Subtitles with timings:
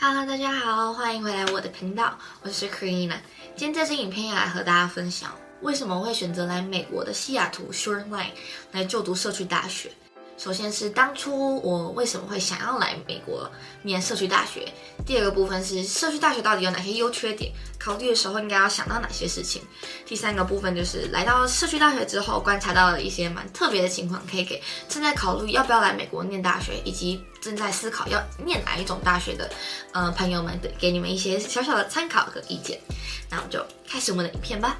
[0.00, 3.16] Hello，大家好，欢迎回来我的频道，我是 Karina。
[3.56, 8.30] 今天这支影片要来和大家分享，为什么会选择来美国的西雅图 Shoreline
[8.70, 9.90] 来就读社区大学。
[10.38, 13.50] 首先是当初我为什么会想要来美国
[13.82, 14.72] 念社区大学，
[15.04, 19.60] 第二个部分是社区大学到底有哪些优缺点，考虑的时候应该要想到哪些事情。
[20.06, 29.50] 第三个部分就是来到社区大学之后，观察到了一些蛮特别的情况，可以给正在考虑要不要来美国念大学，以及正在思考要念哪一种大学的
[29.92, 32.80] 呃朋友们，给你们一些小小的参考和意见。
[33.28, 34.78] 那我们就开始我们的影片吧。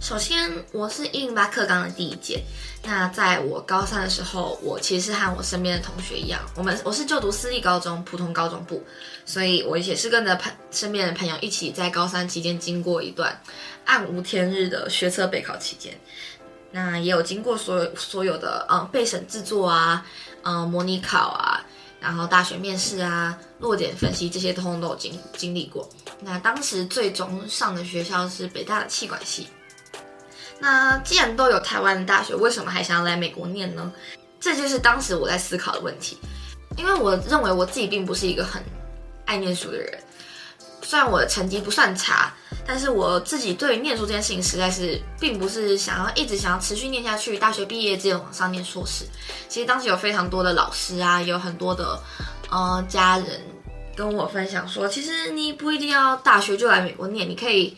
[0.00, 2.42] 首先，我是一零八课纲的第一届。
[2.82, 8.82] 那在我高三的时候，我其实和我身边的同学一样，我们我是就读私立高中普通高中部，
[9.26, 13.38] 所以我也是跟着朋身边的朋友一起在高三期间经过一段
[13.84, 15.94] 暗无天日的学测备考期间。
[16.70, 20.04] 那也有经过所有所有的嗯备审制作啊，
[20.42, 21.62] 嗯模拟考啊，
[22.00, 25.86] 然后大学面试啊，落点分析这些通通都有经经历过。
[26.20, 29.46] 那当时最终上的学校是北大的气管系。
[30.60, 33.90] 那既然都有台湾的大学，为什么还想要来美国念呢？
[34.38, 36.18] 这就是当时我在思考的问题。
[36.76, 38.62] 因为我认为我自己并不是一个很
[39.24, 39.98] 爱念书的人，
[40.82, 42.32] 虽然我的成绩不算差，
[42.66, 49.04] 但是我自己对于念书这件事情实在是并不是想要一直想要持续念下去，大学毕业直接往上念硕士。
[49.48, 52.00] 其实当时有非常多的老师啊，有很多的
[52.50, 53.42] 呃家人
[53.96, 57.76] 跟我分享说，其实你不一定要大学就来美国念，你可以。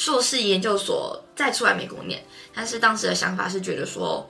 [0.00, 4.26] 硕士研究所再出来美国念，但是当时的想法是觉得说，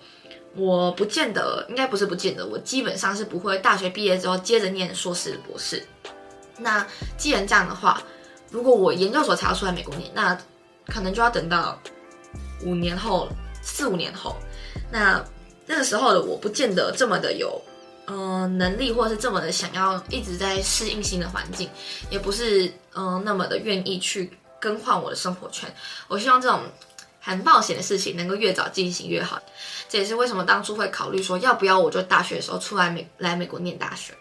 [0.57, 5.87] 我不见得，应该不是不见得，我基本上是不会大学毕业之后接着念硕士博士。
[6.59, 6.85] 那
[7.17, 8.03] 既然这样的话，
[8.51, 10.37] 如果我研究所才要出来美国念，那
[10.87, 11.81] 可能就要等到
[12.65, 13.29] 五年后、
[13.63, 14.35] 四五年后。
[14.91, 15.25] 那
[15.67, 17.63] 那个时候的我不见得这么的有，
[18.09, 21.71] 嗯，能力或者是这么的想要一直在适应新的环境，
[22.11, 24.33] 也不是嗯那么的愿意去。
[24.61, 25.73] 更换我的生活圈，
[26.07, 26.61] 我希望这种
[27.21, 29.41] 很冒险的事情能够越早进行越好。
[29.89, 34.13] 这也是为什么当初会考虑说要不要我就大学的时候出来美来美国念大学，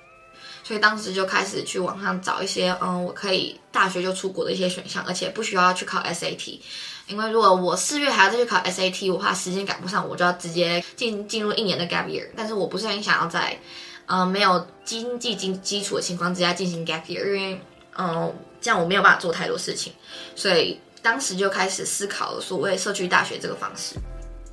[0.64, 6.60] 所以当时就开始去网上找一些嗯我可以大学就出国的一些选项，而且不需要去考 SAT。
[7.08, 12.28] 因为如果我四月还要再去考 SAT，我怕时间赶不上，我就要直接进进入一年的 gap year。
[12.36, 13.60] 但是我不是很想要在
[14.06, 17.62] 嗯没有经济基基础的情况之下进行 gap year，因为
[18.00, 18.34] 嗯。
[18.62, 19.94] 这样我没有办法做太多事情，
[20.36, 23.96] 所以当时就开始思考了所谓社区大学这个方式，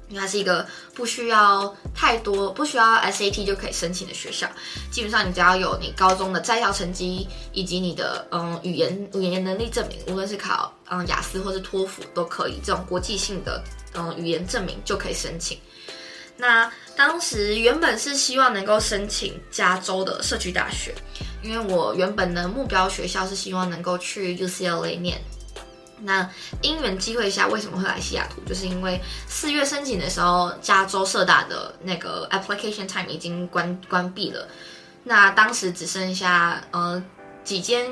[0.08, 0.64] 因为它是一个
[0.94, 4.48] 不需要太多、不需要 SAT 就可以申请的学校。
[4.92, 13.60] 基本上你只要有你高中的在校成绩，以及你的嗯语言语言能力证明，无论是考嗯雅思或是托福都可以，这种国际性的
[13.94, 15.58] 嗯语言证明就可以申请。
[16.36, 20.94] 那当时原本是希望能够申请加州的社区大学。
[21.42, 25.20] 因为我原本的目标学校是希望能够去 UCLA 念，
[26.00, 26.28] 那
[26.60, 28.40] 因缘机会下为什么会来西雅图？
[28.44, 34.48] 就是因为四月申请的时候，加州社大的那个 application time 已经关关闭了，
[35.04, 37.00] 那当时只剩下呃
[37.44, 37.86] 几间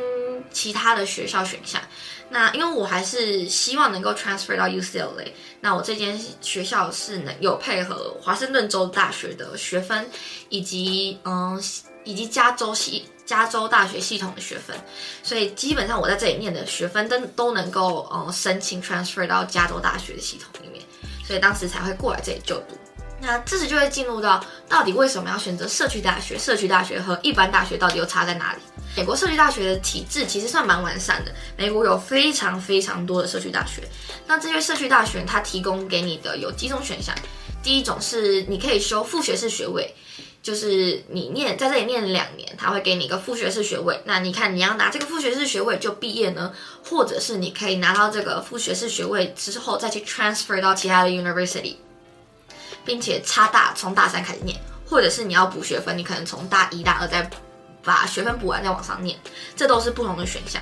[0.51, 1.81] 其他的学校选项。
[2.29, 10.09] 那因为我还是希望能够 transfer 到 UCLA，那我这间学校是能有配合华盛顿州大学的学分，
[10.49, 11.63] 以及嗯
[12.05, 13.05] 以及加州系。
[13.27, 14.77] 加州大学系统的学分，
[15.23, 20.85] 所以基本上我在这里念的学分都都能够呃申请 transfer 到加州大学的系统里面，
[21.27, 22.77] 所以当时才会过来这里就读。
[23.23, 26.39] 那这时就会进入到到底为什么要选择社区大学？
[26.39, 28.59] 社区大学和一般大学到底又差在哪里？
[28.97, 33.83] 美国社区大学的体制其实算蛮完善的，美国有非常非常多的社区大学。
[34.27, 37.15] 那这些社区大学它提供给你的有几种选项，
[37.63, 39.95] 第一种是你可以修副学士学位。
[40.43, 43.99] 就是你念在这里念两年，他会给你一个副学士学位。
[44.05, 46.53] 那你看你要拿这个副学士学位就毕业呢，
[46.87, 51.77] 或者是你可以拿到这个副学士学位之后再去 transfer 到其他的 university，
[52.85, 57.23] 并且差大从大三开始念，或者是你要补学分，你可能从大一大二再
[57.85, 59.17] 把学分补完再往上念，
[59.55, 60.61] 这都是不同的选项。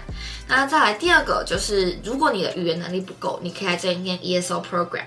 [0.49, 5.05] 那再来第二个就是，如果你的语言能力不够，你可以在这里念 ESO program。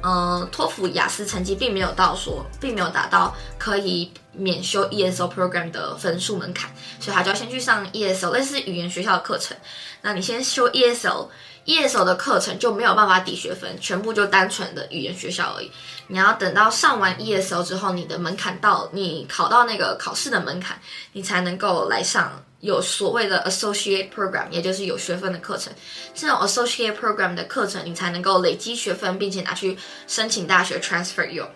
[0.00, 6.70] 嗯，托福、雅思成绩并没有到说，并没有达到可以免修 ESO program 的分数门槛，
[7.00, 9.56] 所以他就要先去上 ESO，类似语言学校的课程。
[10.02, 11.28] 那你先修 ESO
[11.68, 15.70] ESL 的课程就没有办法抵学分，全部就单纯的语言学校而已。
[16.08, 20.80] 你要等到上完 ESL 之后，你的门槛到，你考到那个考试的门槛，
[21.12, 22.42] 你才能够来上。
[22.60, 25.72] 有所谓的 associate program，也就是有学分的课程。
[26.12, 29.78] 这种 associate program 的课程，你才能够累积学分，并且拿去
[30.08, 31.48] 申请大学 transfer 用。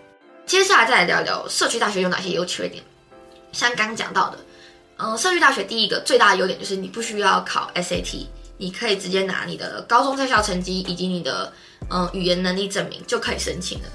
[0.45, 2.81] 接下来再来聊聊社区大学有哪些优缺点。
[3.51, 4.37] 像刚讲到的，
[4.95, 8.25] 嗯，社区大学第一个最大的优点就是你不需要考 SAT，
[8.63, 11.51] 你可以直接拿你的高中在校成绩以及你的
[11.89, 13.89] 嗯语言能力证明就可以申请了，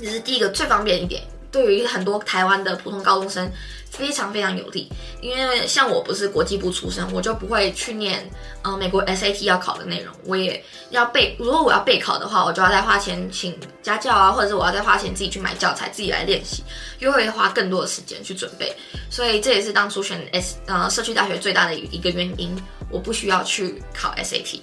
[0.00, 1.24] 这是第一个最方便一点。
[1.50, 3.50] 对于很多台湾的普通高中生
[3.90, 4.90] 非常非常有利，
[5.22, 8.28] 因为像我不是国际部出身，我就不会去念
[8.62, 11.34] 呃美国 SAT 要考的内容，我也要备。
[11.38, 16.62] 如果我要备考的话，我就要再花钱请家教啊，或者是我要再花钱自己去买教材，自己来练习，
[16.98, 18.76] 又会花更多的时间去准备。
[19.08, 22.54] 所以这也是当初选 S 呃社区大学最大的一个原因，
[22.90, 24.60] 我不需要去考 SAT。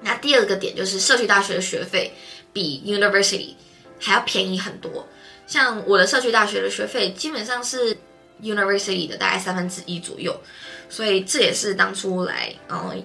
[0.00, 2.12] 那第二个点就是社区大学的学费
[2.52, 3.54] 比 University
[3.98, 5.06] 还要便宜很多。
[5.52, 7.94] 像我的社区大学的学费基本上是
[8.40, 10.34] University 的大概三分之一左右，
[10.88, 13.04] 所以这也是当初来嗯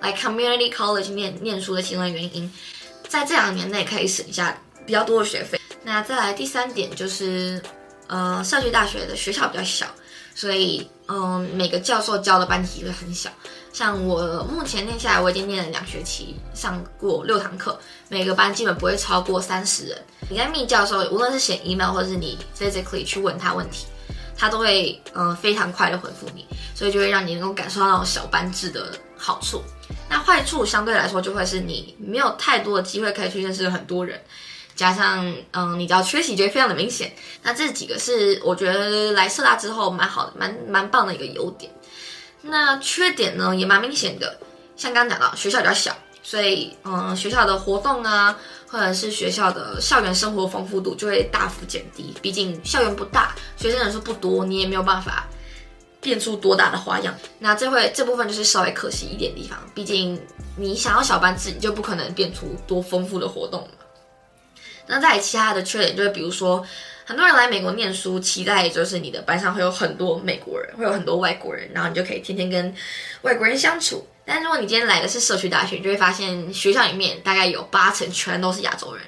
[0.00, 2.48] 来 Community College 念念书的其中的原因，
[3.08, 4.56] 在这两年内可以省下
[4.86, 5.60] 比较多的学费。
[5.82, 7.60] 那再来第三点就是，
[8.06, 9.92] 呃，社区大学的学校比较小，
[10.34, 13.30] 所以嗯每个教授教的班级会很小。
[13.72, 17.78] 像我目前念下来，我已经念了两学期，上过六堂课，
[18.08, 19.98] 每个班基本不会超过三十人。
[20.28, 23.86] 你在密教授，无论是写 email 或者是你 physically 去问他问题，
[24.36, 26.44] 他都会嗯非常快的回复你，
[26.74, 29.62] 所以就会让你能够感受到那种小班制的好处。
[30.08, 34.20] 那坏处相对来说就会是你没有太多的机会可以去认识很多人，
[34.80, 37.12] 加上嗯你知道缺席就会非常的明显。
[37.42, 41.70] 那这几个是我觉得来社大之后蛮好的，蛮蛮棒的一个优点。
[42.40, 44.40] 那缺点呢也蛮明显的，
[44.78, 48.34] 像刚刚讲到学校比较小，所以嗯学校的活动啊，
[48.66, 52.14] 或者是学校的校园生活丰富度就会大幅减低。
[52.22, 55.28] 毕竟校园不大，学生人数不多，你也没有办法
[56.00, 57.14] 变出多大的花样。
[57.38, 59.58] 那这会这部分就是稍微可惜一点地方。
[59.74, 60.18] 毕竟
[60.56, 63.79] 你想要小班制，你就不可能变出多丰富的活动嘛。
[64.90, 66.66] 那在其他的缺点就是比如说。
[67.06, 72.72] 很多人来美国念书，期待就是你的班上会有很多美国人，会有很多外国人，然后你就可以天天跟
[73.22, 74.06] 外国人相处。
[74.24, 79.02] 但如果你今天来的是社区大学，你就会发现学校里面大概有八成全都是亚洲人。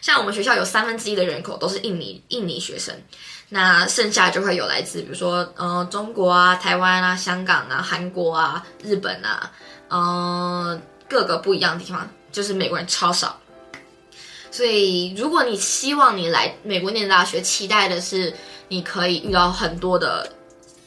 [0.00, 2.94] 像我们学校有三分之一的人口都是印尼印尼学生，
[3.48, 9.50] 那剩下就会有来自比如说呃中国啊、台湾啊、香港啊、韩国啊、日本啊，
[9.88, 13.36] 嗯各个不一样的地方，就是美国人超少。
[14.50, 18.34] 所以，如果你希望你来美国念大学，期待的是
[18.68, 20.30] 你可以遇到很多的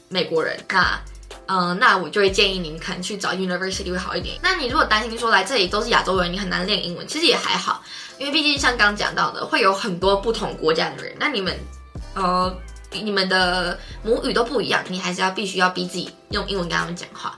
[0.09, 0.99] 美国人，那，
[1.47, 4.37] 嗯，那我就会建议您可能去找 University 会好一点。
[4.41, 7.83] 那你如果担心说来这里都是亚洲人，你很难练英文，其实也还好，
[8.17, 11.57] 因为毕竟像刚讲到的，会有很多不同国家的人，那你们，
[12.15, 12.53] 呃，
[12.91, 17.37] 你们的母语都不一样，你还是要必须要逼自己用英文跟他们讲话。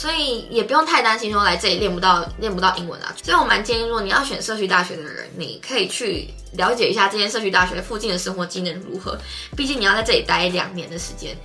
[0.00, 3.14] 所以也不用太担心说来这里练不到练不到英文啊。
[3.22, 6.26] 所以我蛮建议，如果你要选社区大学的人，你可以去
[6.56, 9.18] 了解一下这间社区大学附近的生活机能如何。
[9.54, 11.36] 毕竟你要在这里待两年的时间，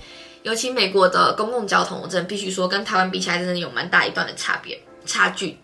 [0.42, 5.58] 尤其美国的公共交通，我真的必须说跟台湾比起来，真的有蛮大一段的差别差距。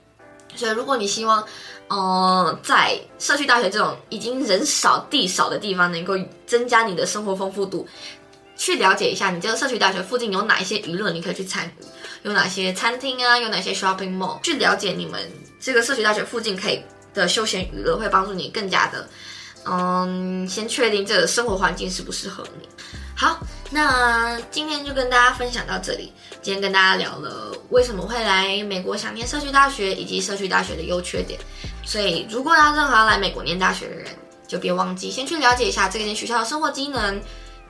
[0.54, 1.42] 所以如果你希望，
[1.88, 6.12] 呃，在社区大学这种已经人少地少的地方，能够
[6.46, 7.88] 增加你的生活丰富度。
[8.56, 11.84] 去了解一下你这个社区大学附近有哪一些娱乐，你可以去参与，
[12.22, 15.20] 有哪些餐厅啊，有哪些 shopping mall，去了解你们
[15.60, 16.82] 这个社区大学附近可以
[17.14, 19.08] 的休闲娱乐，会帮助你更加的，
[19.64, 22.68] 嗯，先确定这个生活环境适不适合你。
[23.14, 23.38] 好，
[23.70, 26.12] 那今天就跟大家分享到这里。
[26.40, 31.38] 今天跟大家聊了为什么会来美国想念社区大学，以及社区大学的优缺点。
[31.84, 34.08] 所以，如果要任何要来美国念大学的人，
[34.48, 37.20] 就别忘记先去了解一下这间学校的生活机能。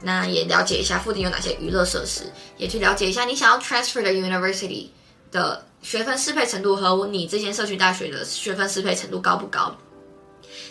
[0.03, 4.89] 那也了解一下附近有哪些娱乐设施，也去了解一下你想要 transfer 的 university
[5.31, 9.75] 的学分适配程度和你这间社区大学的学分适配程度高不高，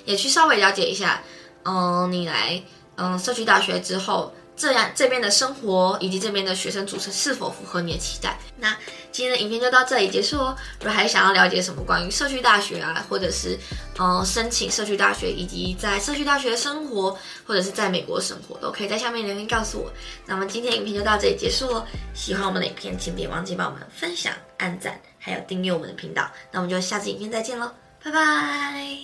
[0.06, 1.24] 也去稍微了解一下，
[1.64, 2.62] 嗯，你来
[2.96, 4.34] 嗯社区大学之后。
[4.62, 8.38] 这样这边的生活以及这边的学生组成是否符合你的期待？
[8.60, 8.78] 那
[9.12, 10.56] 今天的影片就到这里结束哦。
[10.80, 13.58] 如果还想要了解什么关于社区大学啊，或者是
[13.98, 19.92] 嗯申请社区大学，以及在社区大学生活，或者是在美国生活，都可以在下面留言告诉我。
[20.28, 21.84] 那么今天影片就到这里结束哦。
[22.14, 26.30] 喜欢我们的影片，请别忘记帮我们分享、按赞，还有订阅我们的频道。
[26.52, 27.72] 那我们就下次影片再见喽，
[28.04, 28.96] 拜拜。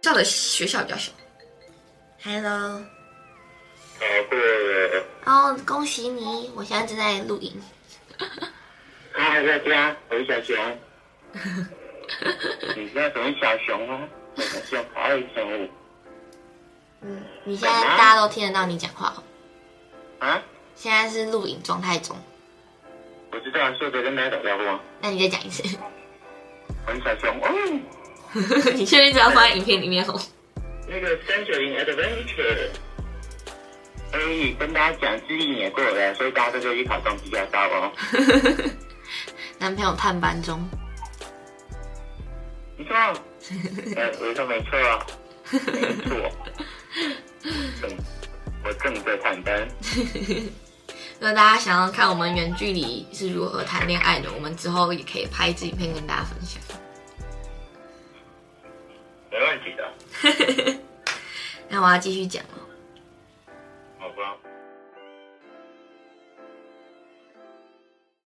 [0.00, 1.12] 校的学校比较小。
[2.26, 2.80] Hello，
[4.00, 5.04] 好过了。
[5.26, 6.50] 哦，恭喜你！
[6.56, 7.52] 我现在正在录音。
[9.12, 10.56] 他还在家，我是小熊。
[12.76, 14.08] 你现在等小熊啊？
[14.38, 15.68] 小熊可爱生物。
[17.02, 19.22] 嗯，你现在大家都听得到你讲话。
[20.20, 20.42] 啊？
[20.74, 22.16] 现在是录影状态中。
[23.32, 24.64] 我知道，秀德跟大家打招呼。
[25.02, 25.62] 那你再讲一次。
[26.86, 27.50] 我是小熊哦。
[28.72, 30.18] 你确定这要放在影片里面哦？
[30.94, 32.68] 那个三九零 Adventure，
[34.12, 37.92] 所以跟大家讲，智力也过了，所以大家这个月考中比较高哦。
[39.58, 40.64] 男朋友探班中，
[42.78, 42.94] 你说？
[43.96, 45.06] 呃，我说没错啊，
[45.50, 46.30] 没错。
[47.82, 47.90] 正，
[48.64, 49.68] 我正在探班。
[51.18, 56.62] 如果大家想要看我们远距离是如何谈恋爱的，我们之后也可以拍一支影片跟大家分享。
[61.74, 62.63] 那我要继续讲了。